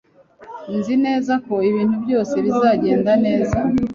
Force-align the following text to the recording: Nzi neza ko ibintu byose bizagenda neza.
Nzi 0.77 0.93
neza 1.05 1.33
ko 1.45 1.55
ibintu 1.69 1.95
byose 2.03 2.35
bizagenda 2.45 3.11
neza. 3.25 3.57